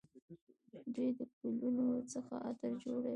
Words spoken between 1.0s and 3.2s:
د ګلونو څخه عطر جوړوي.